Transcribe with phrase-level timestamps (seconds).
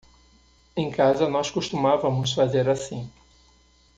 [0.75, 3.07] Em casa nós costumávamos fazer assim.